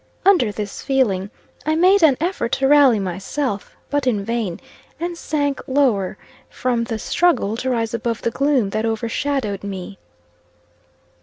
[0.25, 1.29] Under this feeling,
[1.63, 4.59] I made an effort to rally myself, but in vain
[4.99, 6.17] and sank lower
[6.49, 9.99] from the struggle to rise above the gloom that overshadowed me.